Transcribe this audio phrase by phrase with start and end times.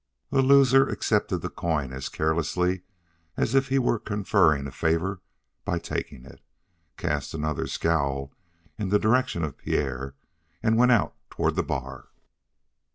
[0.31, 2.81] The loser accepted the coin as carelessly
[3.37, 5.21] as if he were conferring a favor
[5.63, 6.41] by taking it,
[6.97, 8.33] cast another scowl
[8.79, 10.15] in the direction of Pierre,
[10.63, 12.07] and went out toward the bar.